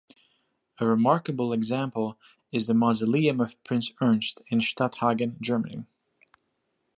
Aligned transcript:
A 0.79 0.85
remarkable 0.87 1.53
example 1.53 2.17
is 2.51 2.65
the 2.65 2.73
Mausoleum 2.73 3.39
of 3.39 3.63
Prince 3.63 3.91
Ernst 4.01 4.41
in 4.49 4.57
Stadthagen, 4.57 5.39
Germany. 5.39 5.85